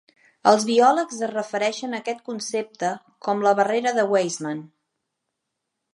[0.51, 2.91] Els biòlegs es referixen a aquest concepte
[3.27, 4.69] com la barrera de Weismann.